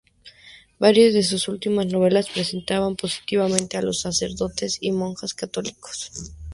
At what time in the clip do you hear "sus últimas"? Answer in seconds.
1.21-1.85